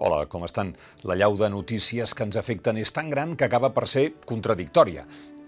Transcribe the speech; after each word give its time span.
Hola, 0.00 0.22
com 0.32 0.46
estan? 0.46 0.70
La 1.04 1.12
llau 1.12 1.34
de 1.36 1.50
notícies 1.52 2.14
que 2.16 2.24
ens 2.24 2.38
afecten 2.40 2.78
és 2.80 2.88
tan 2.96 3.10
gran 3.12 3.34
que 3.36 3.44
acaba 3.44 3.68
per 3.76 3.84
ser 3.84 4.06
contradictòria. 4.24 5.02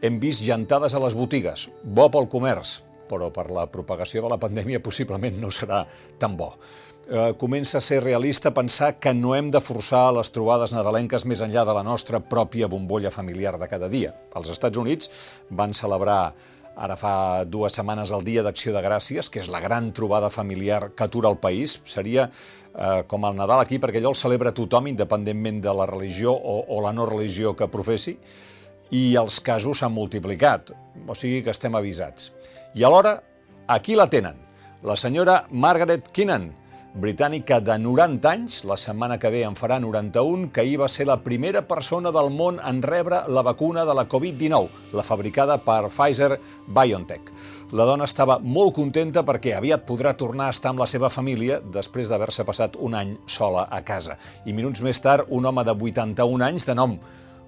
Hem 0.05 0.19
vist 0.21 0.45
llantades 0.45 0.93
a 0.93 1.01
les 1.01 1.17
botigues, 1.17 1.71
bo 1.82 2.11
pel 2.12 2.29
comerç, 2.29 2.75
però 3.09 3.30
per 3.33 3.46
la 3.49 3.65
propagació 3.73 4.21
de 4.21 4.29
la 4.29 4.37
pandèmia 4.43 4.83
possiblement 4.85 5.41
no 5.41 5.49
serà 5.49 5.87
tan 6.20 6.37
bo. 6.37 6.51
Eh, 7.09 7.33
comença 7.41 7.80
a 7.80 7.87
ser 7.87 8.02
realista 8.05 8.52
pensar 8.52 8.98
que 9.01 9.15
no 9.16 9.33
hem 9.34 9.48
de 9.48 9.65
forçar 9.65 10.11
les 10.12 10.29
trobades 10.37 10.77
nadalenques 10.77 11.25
més 11.25 11.41
enllà 11.41 11.64
de 11.64 11.79
la 11.80 11.87
nostra 11.89 12.21
pròpia 12.21 12.69
bombolla 12.69 13.11
familiar 13.11 13.57
de 13.57 13.73
cada 13.73 13.89
dia. 13.89 14.12
Els 14.37 14.53
Estats 14.53 14.77
Units 14.77 15.09
van 15.48 15.73
celebrar 15.73 16.34
Ara 16.77 16.96
fa 16.96 17.14
dues 17.45 17.75
setmanes 17.77 18.12
el 18.16 18.25
Dia 18.25 18.43
d'Acció 18.45 18.73
de 18.73 18.80
Gràcies, 18.84 19.29
que 19.29 19.43
és 19.43 19.50
la 19.52 19.61
gran 19.61 19.91
trobada 19.93 20.30
familiar 20.32 20.93
que 20.96 21.05
atura 21.05 21.29
el 21.29 21.37
país. 21.37 21.80
Seria 21.84 22.28
eh, 22.28 23.02
com 23.06 23.27
el 23.28 23.37
Nadal 23.37 23.60
aquí, 23.60 23.78
perquè 23.78 24.01
allò 24.01 24.14
el 24.14 24.19
celebra 24.19 24.55
tothom, 24.56 24.88
independentment 24.88 25.61
de 25.64 25.74
la 25.77 25.87
religió 25.91 26.33
o, 26.33 26.62
o 26.69 26.80
la 26.84 26.95
no 26.97 27.06
religió 27.09 27.52
que 27.56 27.69
professi, 27.69 28.16
i 28.92 29.02
els 29.16 29.41
casos 29.45 29.80
s'han 29.80 29.92
multiplicat, 29.92 30.73
o 31.06 31.16
sigui 31.16 31.42
que 31.45 31.52
estem 31.52 31.77
avisats. 31.77 32.33
I 32.77 32.84
alhora, 32.89 33.19
aquí 33.69 33.97
la 33.97 34.09
tenen, 34.09 34.41
la 34.83 34.97
senyora 34.97 35.42
Margaret 35.50 36.09
Kinnan, 36.12 36.50
britànica 36.95 37.56
de 37.64 37.78
90 37.80 38.28
anys, 38.28 38.59
la 38.69 38.77
setmana 38.77 39.16
que 39.19 39.30
ve 39.33 39.42
en 39.46 39.55
farà 39.56 39.78
91, 39.80 40.50
que 40.52 40.60
ahir 40.60 40.77
va 40.83 40.88
ser 40.92 41.06
la 41.09 41.16
primera 41.24 41.62
persona 41.69 42.12
del 42.12 42.28
món 42.30 42.60
en 42.60 42.83
rebre 42.83 43.23
la 43.28 43.42
vacuna 43.42 43.87
de 43.88 43.95
la 43.96 44.05
Covid-19, 44.09 44.92
la 44.92 45.02
fabricada 45.02 45.56
per 45.56 45.88
Pfizer-BioNTech. 45.88 47.33
La 47.73 47.88
dona 47.88 48.05
estava 48.05 48.38
molt 48.38 48.74
contenta 48.77 49.24
perquè 49.24 49.56
aviat 49.56 49.86
podrà 49.88 50.12
tornar 50.12 50.50
a 50.50 50.56
estar 50.56 50.74
amb 50.74 50.84
la 50.84 50.91
seva 50.91 51.09
família 51.09 51.62
després 51.64 52.12
d'haver-se 52.12 52.45
passat 52.45 52.77
un 52.77 52.95
any 52.95 53.16
sola 53.27 53.67
a 53.70 53.80
casa. 53.80 54.19
I 54.45 54.52
minuts 54.52 54.84
més 54.84 55.00
tard, 55.00 55.30
un 55.30 55.47
home 55.48 55.64
de 55.64 55.72
81 55.72 56.45
anys, 56.45 56.69
de 56.69 56.77
nom 56.77 56.98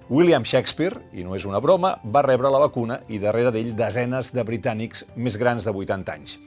William 0.09 0.43
Shakespeare, 0.45 1.01
i 1.13 1.23
no 1.25 1.35
és 1.37 1.45
una 1.45 1.61
broma, 1.61 1.95
va 2.03 2.25
rebre 2.25 2.49
la 2.49 2.61
vacuna 2.61 2.99
i 3.09 3.21
darrere 3.21 3.53
d'ell 3.53 3.75
desenes 3.77 4.33
de 4.33 4.43
britànics 4.45 5.05
més 5.15 5.37
grans 5.37 5.65
de 5.65 5.73
80 5.73 6.13
anys. 6.13 6.39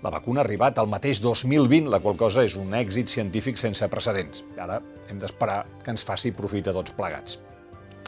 La 0.00 0.08
vacuna 0.08 0.40
ha 0.40 0.46
arribat 0.46 0.78
al 0.80 0.88
mateix 0.88 1.18
2020, 1.20 1.90
la 1.92 2.00
qual 2.00 2.16
cosa 2.16 2.40
és 2.46 2.54
un 2.56 2.72
èxit 2.72 3.10
científic 3.12 3.58
sense 3.60 3.84
precedents. 3.92 4.46
Ara 4.56 4.78
hem 5.10 5.18
d'esperar 5.20 5.66
que 5.84 5.92
ens 5.92 6.06
faci 6.08 6.32
profit 6.32 6.70
a 6.70 6.74
tots 6.76 6.94
plegats. 6.96 7.36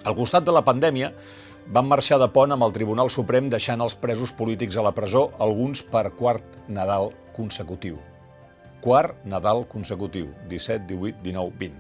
Al 0.09 0.17
costat 0.17 0.47
de 0.47 0.55
la 0.57 0.65
pandèmia, 0.65 1.13
van 1.69 1.87
marxar 1.87 2.19
de 2.19 2.31
pont 2.33 2.51
amb 2.51 2.65
el 2.65 2.73
Tribunal 2.73 3.13
Suprem 3.13 3.53
deixant 3.53 3.85
els 3.85 3.95
presos 3.95 4.33
polítics 4.33 4.81
a 4.81 4.87
la 4.87 4.95
presó, 4.97 5.29
alguns 5.39 5.85
per 5.85 6.09
quart 6.17 6.57
Nadal 6.73 7.13
consecutiu. 7.37 8.01
Quart 8.83 9.23
Nadal 9.29 9.67
consecutiu, 9.69 10.33
17, 10.49 10.89
18, 10.89 11.23
19, 11.23 11.55
20. 11.61 11.79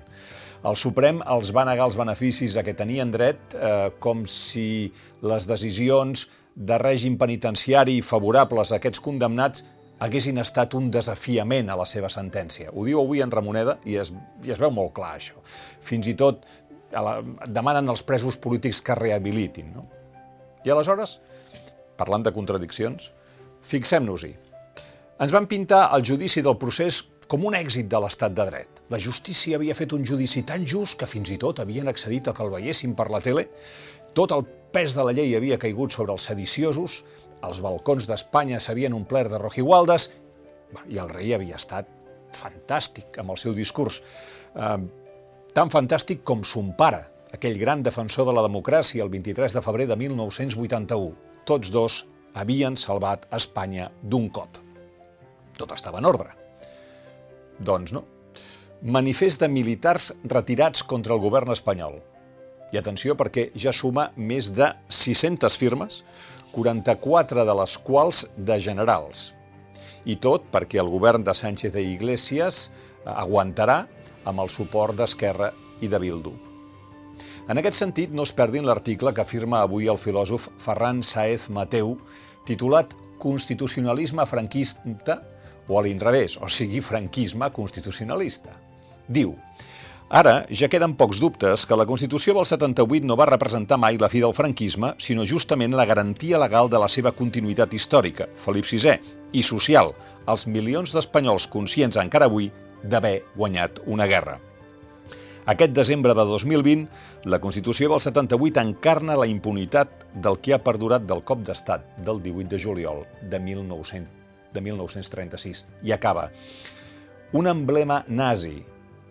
El 0.68 0.76
Suprem 0.78 1.24
els 1.24 1.50
va 1.56 1.64
negar 1.66 1.88
els 1.88 1.96
beneficis 1.98 2.54
a 2.54 2.62
què 2.62 2.76
tenien 2.78 3.10
dret, 3.10 3.40
eh, 3.56 3.90
com 3.98 4.26
si 4.28 4.92
les 5.24 5.48
decisions 5.48 6.28
de 6.54 6.76
règim 6.78 7.16
penitenciari 7.18 8.02
favorables 8.04 8.70
a 8.70 8.76
aquests 8.76 9.00
condemnats 9.00 9.64
haguessin 10.02 10.40
estat 10.42 10.74
un 10.74 10.90
desafiament 10.90 11.70
a 11.70 11.78
la 11.78 11.86
seva 11.86 12.10
sentència. 12.10 12.72
Ho 12.74 12.84
diu 12.86 13.00
avui 13.02 13.22
en 13.22 13.30
Ramoneda 13.30 13.78
i 13.86 13.96
es, 14.02 14.12
i 14.42 14.52
es 14.54 14.60
veu 14.60 14.72
molt 14.74 14.94
clar, 14.96 15.14
això. 15.18 15.38
Fins 15.84 16.08
i 16.10 16.16
tot 16.18 16.42
la, 16.92 17.20
demanen 17.46 17.88
als 17.88 18.02
presos 18.06 18.38
polítics 18.42 18.82
que 18.84 18.96
rehabilitin. 18.98 19.72
No? 19.76 19.86
I 20.66 20.74
aleshores, 20.74 21.18
parlant 21.98 22.26
de 22.26 22.34
contradiccions, 22.34 23.12
fixem-nos-hi. 23.66 24.34
Ens 25.22 25.32
van 25.34 25.46
pintar 25.46 25.86
el 25.94 26.04
judici 26.06 26.42
del 26.42 26.58
procés 26.58 27.04
com 27.30 27.46
un 27.48 27.54
èxit 27.56 27.86
de 27.88 28.00
l'estat 28.02 28.34
de 28.34 28.44
dret. 28.48 28.82
La 28.92 29.00
justícia 29.00 29.56
havia 29.56 29.76
fet 29.78 29.94
un 29.94 30.04
judici 30.08 30.42
tan 30.48 30.66
just 30.68 30.98
que 31.00 31.08
fins 31.08 31.30
i 31.32 31.38
tot 31.40 31.62
havien 31.62 31.88
accedit 31.88 32.28
a 32.28 32.34
que 32.36 32.42
el 32.44 32.50
veiessin 32.52 32.96
per 32.98 33.08
la 33.12 33.22
tele. 33.24 33.46
Tot 34.12 34.34
el 34.34 34.44
pes 34.74 34.96
de 34.96 35.04
la 35.06 35.14
llei 35.16 35.36
havia 35.36 35.60
caigut 35.60 35.94
sobre 35.94 36.12
els 36.12 36.26
sediciosos 36.28 37.02
els 37.46 37.60
balcons 37.64 38.06
d'Espanya 38.08 38.60
s'havien 38.62 38.94
omplert 38.94 39.32
de 39.32 39.40
rojigualdes 39.40 40.10
i 40.88 40.98
el 40.98 41.10
rei 41.10 41.34
havia 41.34 41.58
estat 41.58 41.88
fantàstic 42.36 43.18
amb 43.20 43.34
el 43.34 43.40
seu 43.40 43.54
discurs. 43.56 44.00
Eh, 44.54 44.78
tan 45.52 45.72
fantàstic 45.72 46.22
com 46.24 46.44
son 46.48 46.72
pare, 46.78 47.02
aquell 47.32 47.58
gran 47.60 47.82
defensor 47.82 48.28
de 48.28 48.36
la 48.36 48.44
democràcia 48.46 49.04
el 49.04 49.12
23 49.12 49.56
de 49.56 49.64
febrer 49.64 49.88
de 49.90 49.96
1981. 49.96 51.12
Tots 51.48 51.72
dos 51.74 52.02
havien 52.38 52.76
salvat 52.76 53.26
Espanya 53.34 53.90
d'un 54.02 54.28
cop. 54.30 54.56
Tot 55.58 55.72
estava 55.74 56.00
en 56.00 56.08
ordre. 56.08 56.32
Doncs 57.58 57.92
no. 57.92 58.04
Manifest 58.82 59.42
de 59.42 59.48
militars 59.48 60.10
retirats 60.24 60.82
contra 60.82 61.14
el 61.14 61.20
govern 61.22 61.52
espanyol. 61.54 62.00
I 62.72 62.80
atenció 62.80 63.14
perquè 63.14 63.50
ja 63.54 63.72
suma 63.76 64.08
més 64.16 64.48
de 64.56 64.70
600 64.88 65.58
firmes 65.60 66.00
44 66.52 67.46
de 67.48 67.56
les 67.62 67.76
quals 67.84 68.26
de 68.36 68.58
generals. 68.60 69.32
I 70.04 70.16
tot 70.20 70.46
perquè 70.52 70.80
el 70.82 70.90
govern 70.92 71.24
de 71.24 71.34
Sánchez 71.34 71.72
de 71.74 71.82
Iglesias 71.82 72.68
aguantarà 73.06 73.82
amb 74.28 74.42
el 74.42 74.50
suport 74.52 74.96
d'Esquerra 74.98 75.52
i 75.82 75.90
de 75.90 75.98
Bildu. 76.02 76.32
En 77.50 77.58
aquest 77.58 77.80
sentit, 77.80 78.12
no 78.14 78.22
es 78.22 78.32
perdin 78.32 78.66
l'article 78.66 79.10
que 79.14 79.24
afirma 79.24 79.62
avui 79.62 79.88
el 79.90 79.98
filòsof 79.98 80.48
Ferran 80.62 81.02
Saez 81.02 81.48
Mateu, 81.50 81.96
titulat 82.46 82.94
Constitucionalisme 83.22 84.24
franquista 84.26 85.18
o 85.68 85.78
a 85.78 85.82
l'inrevés, 85.82 86.36
o 86.42 86.48
sigui, 86.50 86.80
franquisme 86.82 87.48
constitucionalista. 87.54 88.54
Diu, 89.06 89.36
Ara 90.12 90.42
ja 90.52 90.68
queden 90.68 90.92
pocs 90.92 91.16
dubtes 91.22 91.62
que 91.64 91.76
la 91.78 91.86
Constitució 91.88 92.34
del 92.36 92.44
78 92.44 93.06
no 93.08 93.14
va 93.16 93.24
representar 93.30 93.78
mai 93.80 93.96
la 93.96 94.10
fi 94.12 94.20
del 94.20 94.34
franquisme, 94.36 94.90
sinó 95.00 95.24
justament 95.24 95.72
la 95.72 95.86
garantia 95.88 96.36
legal 96.36 96.68
de 96.68 96.76
la 96.76 96.88
seva 96.92 97.14
continuïtat 97.16 97.72
històrica, 97.72 98.26
Felip 98.36 98.68
VI, 98.68 98.98
i 99.32 99.40
social, 99.40 99.94
als 100.28 100.44
milions 100.44 100.92
d'espanyols 100.92 101.46
conscients 101.48 101.96
encara 101.96 102.28
avui 102.28 102.50
d'haver 102.84 103.22
guanyat 103.38 103.80
una 103.86 104.04
guerra. 104.10 104.34
Aquest 105.48 105.72
desembre 105.72 106.12
de 106.12 106.26
2020, 106.28 106.84
la 107.32 107.40
Constitució 107.40 107.88
del 107.94 108.04
78 108.04 108.60
encarna 108.60 109.16
la 109.16 109.30
impunitat 109.32 110.04
del 110.12 110.36
que 110.44 110.52
ha 110.52 110.60
perdurat 110.60 111.08
del 111.08 111.24
cop 111.24 111.40
d'estat 111.40 111.88
del 112.04 112.20
18 112.20 112.52
de 112.52 112.60
juliol 112.60 113.00
de, 113.22 113.40
1900, 113.40 114.12
de 114.52 114.66
1936 114.68 115.64
i 115.88 115.96
acaba. 115.96 116.28
Un 117.32 117.48
emblema 117.48 118.02
nazi, 118.06 118.58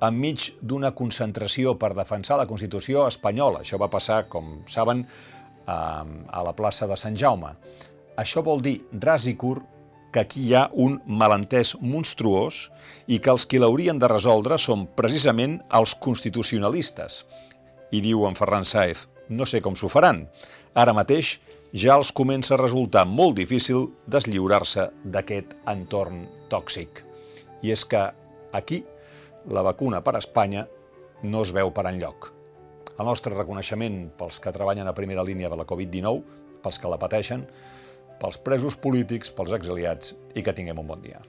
enmig 0.01 0.47
d'una 0.62 0.94
concentració 0.97 1.75
per 1.78 1.94
defensar 1.97 2.39
la 2.39 2.47
Constitució 2.50 3.06
espanyola. 3.07 3.62
Això 3.62 3.78
va 3.81 3.91
passar, 3.91 4.23
com 4.29 4.62
saben, 4.67 5.06
a 5.67 6.41
la 6.44 6.56
plaça 6.57 6.88
de 6.89 6.97
Sant 6.97 7.16
Jaume. 7.16 7.53
Això 8.19 8.41
vol 8.44 8.62
dir, 8.66 8.81
ras 9.00 9.28
i 9.29 9.35
curt, 9.39 9.63
que 10.12 10.19
aquí 10.19 10.41
hi 10.44 10.56
ha 10.57 10.66
un 10.73 10.97
malentès 11.07 11.78
monstruós 11.79 12.66
i 13.07 13.22
que 13.23 13.31
els 13.31 13.45
qui 13.47 13.62
l'haurien 13.62 14.00
de 14.01 14.09
resoldre 14.12 14.57
són 14.59 14.84
precisament 14.97 15.62
els 15.72 15.94
constitucionalistes. 15.95 17.22
I 17.95 18.01
diu 18.03 18.25
en 18.28 18.35
Ferran 18.35 18.68
Saez, 18.68 19.06
no 19.29 19.47
sé 19.47 19.62
com 19.63 19.78
s'ho 19.79 19.88
faran. 19.88 20.25
Ara 20.75 20.91
mateix 20.97 21.38
ja 21.72 21.95
els 21.95 22.12
comença 22.12 22.57
a 22.57 22.59
resultar 22.59 23.06
molt 23.07 23.38
difícil 23.39 23.88
deslliurar-se 24.12 24.89
d'aquest 25.06 25.56
entorn 25.72 26.25
tòxic. 26.51 27.06
I 27.63 27.72
és 27.72 27.85
que 27.88 28.03
aquí 28.51 28.83
la 29.50 29.63
vacuna 29.66 30.03
per 30.06 30.16
a 30.16 30.22
Espanya 30.22 30.68
no 31.24 31.41
es 31.41 31.53
veu 31.56 31.72
per 31.74 31.88
enlloc. 31.90 32.31
El 33.00 33.07
nostre 33.07 33.34
reconeixement 33.34 34.03
pels 34.18 34.40
que 34.44 34.53
treballen 34.53 34.88
a 34.88 34.96
primera 34.97 35.25
línia 35.25 35.50
de 35.50 35.57
la 35.57 35.66
Covid-19, 35.66 36.40
pels 36.62 36.78
que 36.78 36.91
la 36.91 37.00
pateixen, 37.02 37.47
pels 38.22 38.38
presos 38.46 38.78
polítics, 38.78 39.34
pels 39.34 39.56
exiliats 39.57 40.16
i 40.35 40.46
que 40.46 40.53
tinguem 40.53 40.81
un 40.81 40.91
bon 40.94 41.01
dia. 41.01 41.22